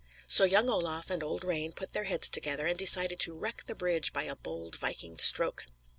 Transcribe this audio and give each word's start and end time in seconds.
So 0.25 0.45
young 0.45 0.67
Olaf 0.67 1.11
and 1.11 1.21
old 1.21 1.43
Rane 1.43 1.73
put 1.73 1.93
their 1.93 2.05
heads 2.05 2.27
together, 2.27 2.65
and 2.65 2.75
decided 2.75 3.19
to 3.19 3.35
wreck 3.35 3.65
the 3.67 3.75
bridge 3.75 4.11
by 4.11 4.23
a 4.23 4.35
bold 4.35 4.75
viking 4.75 5.19
stroke. 5.19 5.67